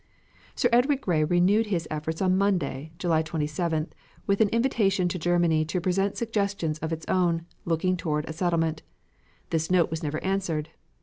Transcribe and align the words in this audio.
Sir 0.55 0.67
Edward 0.71 0.99
Grey 0.99 1.23
renewed 1.23 1.67
his 1.67 1.87
efforts 1.91 2.23
on 2.23 2.35
Monday, 2.35 2.91
July 2.97 3.21
27th, 3.21 3.89
with 4.25 4.41
an 4.41 4.49
invitation 4.49 5.07
to 5.09 5.19
Germany 5.19 5.63
to 5.65 5.79
present 5.79 6.17
suggestions 6.17 6.79
of 6.79 6.91
its 6.91 7.05
own, 7.07 7.45
looking 7.65 7.95
toward 7.95 8.27
a 8.27 8.33
settlement. 8.33 8.81
This 9.51 9.69
note 9.69 9.91
was 9.91 10.01
never 10.01 10.17
answered. 10.23 10.69